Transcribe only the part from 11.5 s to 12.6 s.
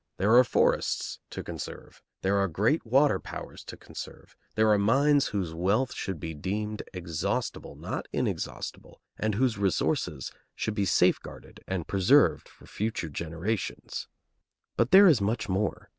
and preserved